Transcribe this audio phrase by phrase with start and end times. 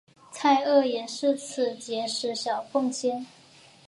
[0.31, 3.27] 蔡锷也是在此结识小凤仙。